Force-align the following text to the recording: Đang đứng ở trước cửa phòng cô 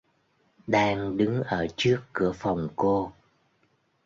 Đang 0.67 1.17
đứng 1.17 1.43
ở 1.43 1.67
trước 1.75 1.99
cửa 2.13 2.31
phòng 2.35 2.67
cô 2.75 3.11